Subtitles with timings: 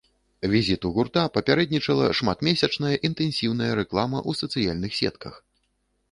[0.51, 5.37] Візіту гурта папярэднічала шматмесячная інтэнсіўная рэклама ў сацыяльных сетках.